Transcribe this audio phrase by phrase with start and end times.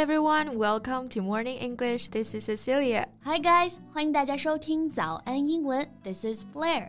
[0.00, 2.08] everyone, welcome to Morning English.
[2.08, 3.08] This is Cecilia.
[3.24, 5.86] Hi guys, 欢迎大家收听早安英文。
[6.02, 6.88] This is Blair.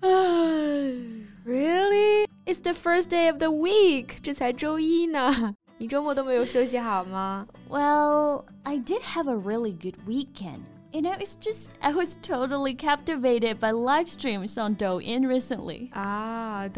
[1.43, 2.25] really?
[2.45, 4.17] It's the first day of the week.
[4.23, 5.55] 这才周一呢。
[5.77, 7.45] 你周末都没有休息好吗？
[7.69, 10.61] Well, I did have a really good weekend.
[10.91, 15.89] You know, it's just I was totally captivated by live streams on Douyin recently.
[15.93, 16.69] Ah,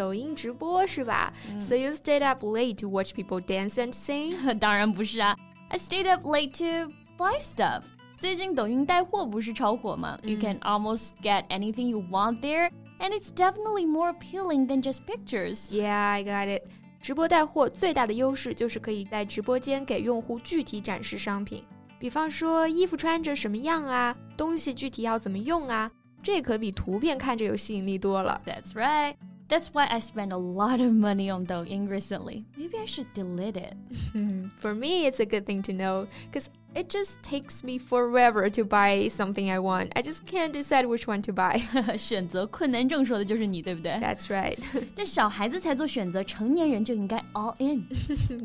[1.60, 4.58] So you stayed up late to watch people dance and sing?
[4.58, 5.36] 当然不是啊，
[5.70, 7.84] I stayed up late to buy stuff.
[8.18, 10.32] 最近抖音带货不是超火吗、嗯、？
[10.32, 15.72] You can almost get anything you want there, and it's definitely more appealing than just pictures.
[15.72, 16.64] Yeah, I got it.
[17.00, 21.64] 直播带货最大的优势就是可以在直播间给用户具体展示商品。
[22.02, 25.92] 比方说衣服穿着什么样啊，东西具体要怎么用啊，
[26.22, 28.42] 这可比图片看着有吸引力多了。
[28.46, 29.16] That's right.
[29.50, 32.44] That's why I spend a lot of money on Douyin recently.
[32.58, 33.76] Maybe I should delete it.
[34.60, 38.66] For me, it's a good thing to know because it just takes me forever to
[38.66, 39.94] buy something I want.
[39.96, 41.62] I just can't decide which one to buy.
[41.98, 43.94] 选择困难症说的就是你，对不对？
[43.94, 44.58] That's right.
[44.94, 47.88] 但小孩子才做选择，成年人就应该 all in.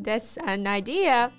[0.05, 1.33] That's an idea.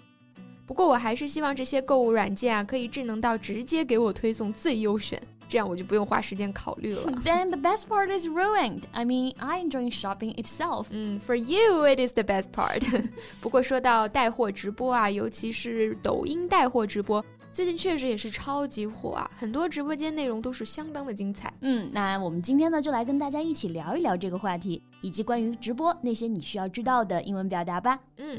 [0.69, 7.11] 不过我还是希望这些购物软件啊，可以智能到直接给我推送最优选，这样我就不用花时间考虑了。
[7.25, 8.83] Then the best part is ruined.
[8.93, 10.89] I mean, I enjoy shopping itself.
[10.91, 12.83] 嗯，For you, it is the best part.
[13.41, 21.51] 不过说到带货直播啊，尤其是抖音带货直播，最近确实也是超级火啊，很多直播间内容都是相当的精彩。
[21.63, 27.99] 嗯，那我们今天呢，就来跟大家一起聊一聊这个话题，以及关于直播那些你需要知道的英文表达吧。
[28.19, 28.39] 嗯。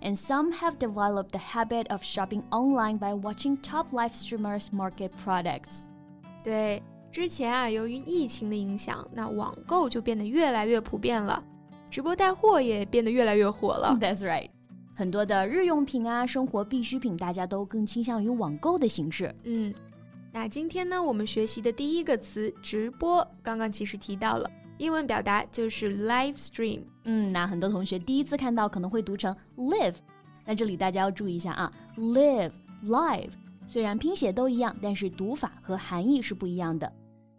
[0.00, 5.10] and some have developed the habit of shopping online by watching top live streamers market
[5.24, 5.82] products.
[6.44, 11.42] 对，之前啊，由于疫情的影响，那网购就变得越来越普遍了，
[11.90, 13.96] 直播带货也变得越来越火了。
[14.00, 14.50] That's right，
[14.94, 19.34] 很多的日用品啊、生活必需品，大家都更倾向于网购的形式。
[19.44, 19.74] 嗯，
[20.32, 24.50] 那今天呢，我们学习的第一个词“直播”，刚刚其实提到了。
[24.80, 26.82] 英文表达就是 live stream。
[27.04, 29.96] 嗯，那很多同学第一次看到可能会读成 live，
[30.44, 32.52] 那这里大家要注意一下啊，live
[32.84, 33.30] live
[33.66, 36.92] 虽然拼写都一样，但是读法和含义是不一样的。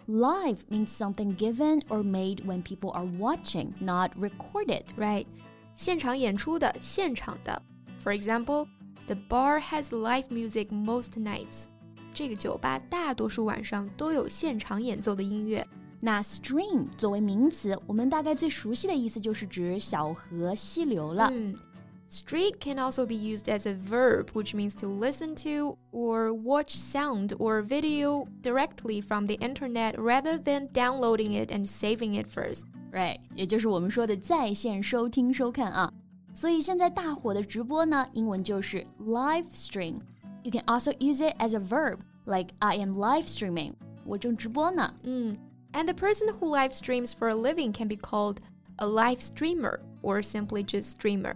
[0.07, 4.83] Live means something given or made when people are watching, not recorded.
[4.97, 5.25] Right，
[5.75, 7.61] 现场演出的，现场的。
[8.01, 8.67] For example,
[9.05, 11.65] the bar has live music most nights.
[12.13, 15.65] 这个酒吧大多数晚上都有现场演奏的音乐。
[16.04, 21.30] 那 stream 作为名词，我们大概最熟悉的意思就是指小河、溪流了。
[21.32, 21.54] 嗯
[22.10, 26.74] Stream can also be used as a verb, which means to listen to or watch
[26.74, 32.64] sound or video directly from the internet rather than downloading it and saving it first.
[32.92, 35.90] Right，也就是我们说的在线收听收看啊。
[36.34, 40.00] 所以现在大火的直播呢，英文就是 live stream。
[40.42, 43.72] You can also use it as a verb, like I am live streaming.
[43.72, 43.74] streaming，
[44.04, 44.92] 我正直播呢。
[45.04, 45.38] 嗯。
[45.73, 48.39] and the person who live streams for a living can be called
[48.79, 51.35] a live streamer or simply just streamer.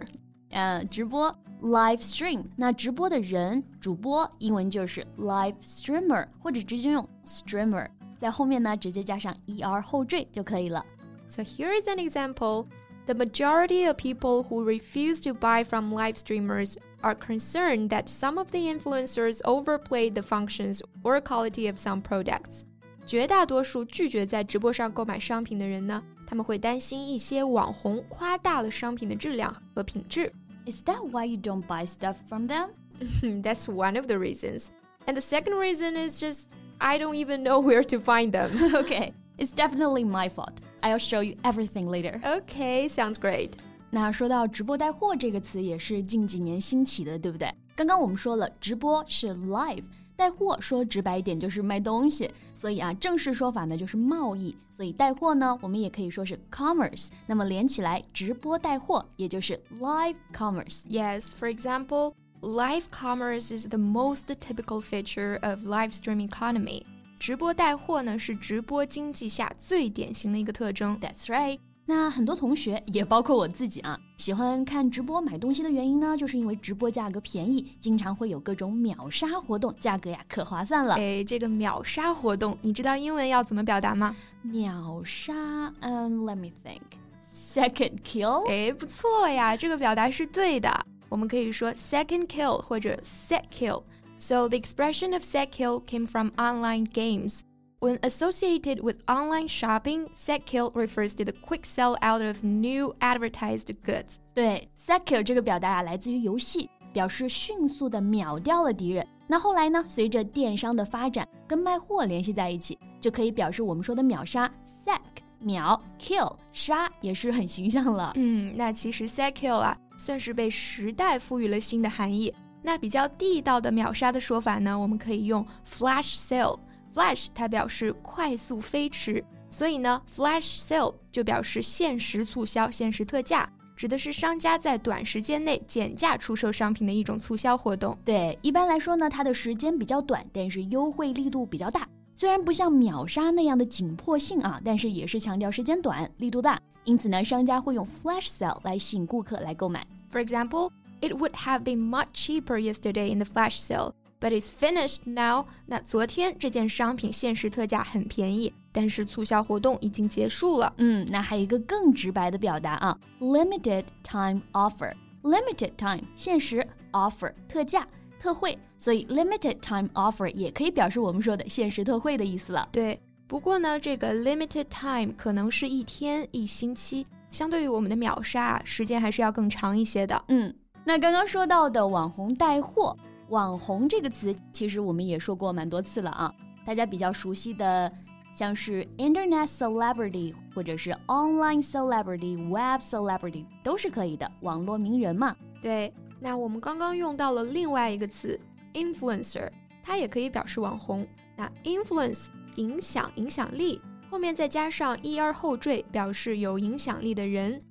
[0.50, 7.88] 呃，直播 live stream，那直播的人主播英文就是 live streamer，或者直接用 streamer，
[8.18, 10.84] 在后面呢直接加上 er 后缀就可以了。
[11.28, 12.66] So here is an example.
[13.06, 18.38] The majority of people who refuse to buy from live streamers are concerned that some
[18.38, 22.64] of the influencers overplayed the functions or quality of some products.
[23.06, 30.32] 绝大多数拒绝在直播上购买商品的人呢，他们会担心一些网红夸大了商品的质量和品质。
[30.66, 32.70] Is that why you don't buy stuff from them?
[33.42, 34.66] That's one of the reasons.
[35.06, 36.44] And the second reason is just
[36.78, 38.50] I don't even know where to find them.
[38.76, 40.62] okay, it's definitely my fault.
[40.80, 42.20] I'll show you everything later.
[42.24, 43.50] Okay, sounds great.
[43.90, 47.52] 那说到直播带货这个词，也是近几年兴起的，对不对？
[47.74, 49.84] 刚刚我们说了，直播是 live。
[50.17, 54.53] 带货说直白一点就是卖东西，所以啊，正式说法呢就是贸易。
[54.71, 57.09] 所以带货呢，我们也可以说是 commerce。
[57.27, 60.83] 那么连起来，直播带货也就是 live commerce。
[60.87, 66.83] Yes, for example, live commerce is the most typical feature of live stream economy。
[67.19, 70.99] 直播带货呢是直播经济下最典型的一个特征。
[70.99, 71.59] That's right。
[71.89, 80.95] 那很多同学，也包括我自己啊，喜欢看直播买东西的原因呢，就是因为直播价格便宜，经常会有各种秒杀活动，价格呀可划算了。
[80.95, 84.13] 哎，这个秒杀活动，你知道英文要怎么表达吗？
[84.41, 85.33] 秒杀，
[85.79, 88.45] 嗯，Let me think，second kill。
[88.49, 90.69] 哎，不错呀，这个表达是对的。
[91.07, 93.83] 我们可以说 second kill 或者 set kill。
[94.17, 97.39] So the expression of set kill came from online games.
[97.79, 102.95] When associated with online shopping, "sec kill" refers to the quick sell out of new
[103.01, 104.15] advertised goods.
[104.33, 109.07] 对，"sec kill" 这个表达啊，来自于游戏，表示迅速的秒掉了敌人。
[109.27, 114.51] 那后来呢，随着电商的发展，跟卖货联系在一起，就可以表示我们说的秒杀
[114.83, 114.99] ，sack
[115.39, 118.11] 秒，kill 杀，也是很形象了。
[118.15, 122.33] 嗯，那其实 "sec kill" 啊，算是被时代赋予了新的含义。
[122.63, 126.57] 那比较地道的秒杀的说法呢，我们可以用 flash sale。
[126.93, 137.97] Flash 它表示快速飞驰，所以呢，Flash Sale 就表示限时促销、限时特价，指的是商家在短时间内减价出售商品的一种促销活动。
[138.03, 141.87] 对，一般来说呢，它的时间比较短，但是优惠力度比较大。
[142.15, 146.59] 虽然不像秒杀那样的紧迫性啊，但是也是强调时间短、力度大。
[146.83, 149.85] 因此呢，商家会用 Flash Sale 来吸引顾客来购买。
[150.11, 153.91] For example, it would have been much cheaper yesterday in the Flash Sale.
[154.19, 155.45] But it's finished now。
[155.65, 160.73] 那昨天这件商品限时特价很便宜，但是促销活动已经结束了。
[160.77, 164.91] 嗯，那还有一个更直白的表达啊，limited time offer。
[165.23, 167.85] limited time 限时 offer 特价
[168.19, 172.67] 特惠，所以 limited time offer 也可以表示我们说的限时特惠的意思了。
[172.71, 180.23] 对，不过呢，这个 limited time 可能是一天一星期，相对于我们的秒杀，时间还是要更长一些的。
[180.29, 180.55] 嗯，
[180.85, 182.95] 那刚刚说到的网红带货。
[183.29, 186.33] 网红这个词，其实我们也说过蛮多次了啊。
[186.65, 187.91] 大家比较熟悉的，
[188.33, 195.35] 像是 Internet celebrity 或者是 Online celebrity、Web celebrity 都是可以的，网络名人嘛。
[195.61, 198.39] 对，那我们刚刚用到了另外一个词
[198.73, 199.49] influencer，
[199.83, 201.05] 它也可以表示网红。
[201.35, 207.61] 那 influence 影响、影响力，后面再加上 er 后缀，表示有影响力的人，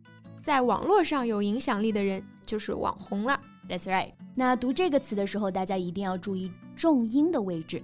[0.42, 3.40] 在网络上有影响力的人就是网红了。
[3.68, 4.12] That's right。
[4.35, 7.81] 那读这个词的时候，大家一定要注意重音的位置。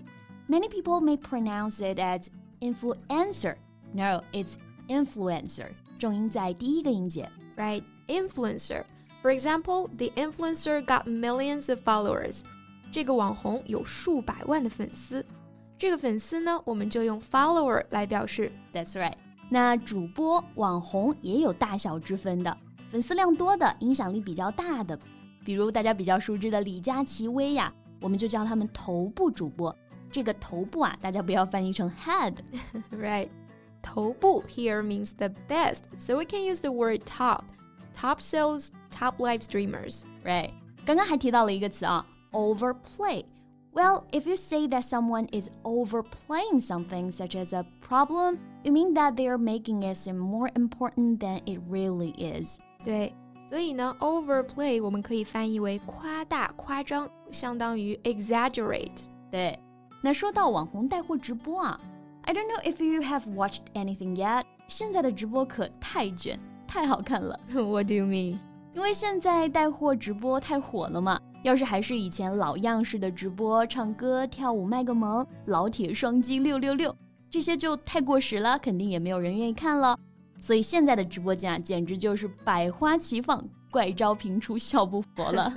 [0.49, 2.27] Many people may pronounce it as
[2.61, 3.55] influencer.
[3.93, 4.55] No, it's
[4.87, 5.67] influencer.
[5.99, 7.29] 重音在第一个音节。
[7.55, 8.83] Right, influencer.
[9.21, 12.41] For example, the influencer got millions of followers.
[12.91, 15.25] 这个网红有数百万的粉丝。
[15.77, 18.51] 这个粉丝呢，我们就用 follower 来表示。
[18.73, 19.15] That's right.
[19.49, 22.57] 那主播、网红也有大小之分的，
[22.89, 24.97] 粉丝量多的、影响力比较大的。
[25.45, 27.71] 比如大家比较熟知的李佳琦、薇娅，
[28.01, 29.75] 我们就叫他们头部主播。
[30.11, 33.29] 这个头部啊，大家不要翻译成 head，right？
[33.81, 37.41] 头 部 here means the best, so we can use the word top.
[37.93, 40.51] Top sales, top live streamers, right?
[40.85, 43.23] 刚刚还提到了一个词啊，overplay.
[43.73, 48.93] Well, if you say that someone is overplaying something, such as a problem, you mean
[48.95, 52.57] that they are making it seem more important than it really is.
[52.83, 53.13] 对。
[53.52, 59.04] 所以呢，overplay 我们可以翻译为夸大、夸张，相当于 exaggerate。
[59.30, 59.58] 对，
[60.00, 61.78] 那说到网红带货直播啊
[62.22, 64.44] ，I don't know if you have watched anything yet。
[64.68, 67.38] 现在的直播可太卷、太好看了。
[67.52, 68.38] What do you mean？
[68.72, 71.20] 因为现在带货直播太火了嘛。
[71.42, 76.96] 要是还是以前老样式的直播，唱歌、跳舞、卖个萌，老铁双击六六六，
[77.28, 79.98] 这些就太过时了，肯定也没有人愿意看了。
[80.41, 85.53] 所以现在的直播间啊，简直就是百花齐放，怪招频出，笑不活了。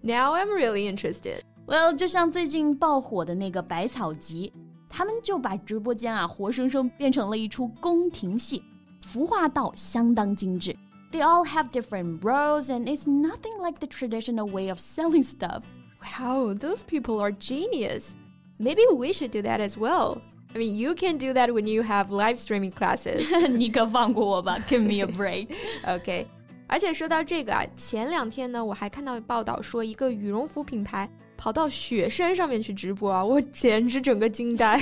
[0.00, 1.40] Now I'm really interested.
[1.66, 4.52] Well，就像最近爆火的那个百草集，
[4.88, 8.62] 他们就把直播间啊活生生变成了一出宫廷戏，
[9.02, 10.74] 服化道相当精致。
[11.12, 15.62] They all have different roles, and it's nothing like the traditional way of selling stuff.
[16.00, 18.12] Wow, those people are genius.
[18.58, 20.20] Maybe we should do that as well.
[20.53, 23.25] I mean, you can do that when you have live streaming classes.
[23.49, 25.47] 你可放过我吧，Give me a break.
[25.87, 26.27] OK.
[26.67, 34.77] 而且说到这个啊，前两天呢，我还看到报道说，一个羽绒服品牌跑到雪山上面去直播啊，我简直整个惊呆。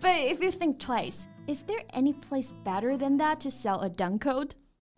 [0.00, 3.88] But if you think twice, is there any place better than that to sell a
[3.88, 4.50] down coat?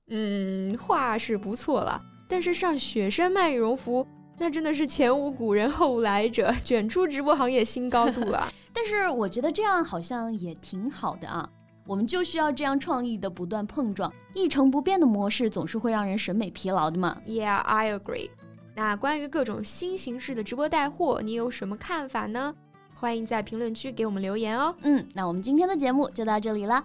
[0.09, 4.07] 嗯，话是不错了，但是上雪山卖羽绒服。
[4.43, 8.53] 那真的是前无古人后无来者，卷出直播行业新高度啊！
[8.75, 11.49] 但是我觉得这样好像也挺好的啊。
[11.87, 17.17] 我们就需要这样创意的不断碰撞，一成不变的模式总是会让人审美疲劳的嘛。
[17.25, 18.31] Yeah, I agree.
[18.75, 22.53] 那关于各种新形式的直播带货，你有什么看法呢？
[22.97, 24.75] 欢迎在评论区给我们留言哦。
[24.83, 26.83] 嗯，那我们今天的节目就到这里啦。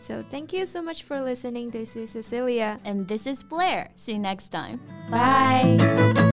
[0.00, 1.70] So thank you so much for listening.
[1.70, 2.80] This is Cecilia.
[2.84, 3.90] And this is Blair.
[3.96, 4.80] See you next time.
[5.08, 6.32] Bye.